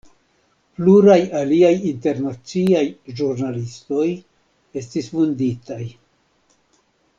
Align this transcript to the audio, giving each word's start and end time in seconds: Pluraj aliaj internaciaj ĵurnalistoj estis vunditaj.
Pluraj 0.77 1.17
aliaj 1.39 1.73
internaciaj 1.89 2.81
ĵurnalistoj 3.21 4.09
estis 4.83 5.13
vunditaj. 5.19 5.81